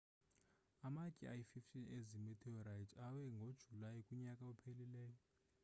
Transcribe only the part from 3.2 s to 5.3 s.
ngojulayi kunyaka ophelileyo